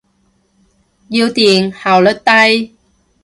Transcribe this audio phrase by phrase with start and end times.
[1.09, 2.75] 要電，效率低。